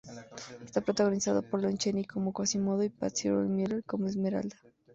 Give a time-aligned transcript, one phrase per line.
[0.65, 4.57] Está protagonizada por Lon Chaney como Quasimodo y Patsy Ruth Miller como Esmeralda.